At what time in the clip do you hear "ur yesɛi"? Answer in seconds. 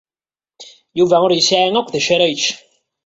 1.25-1.69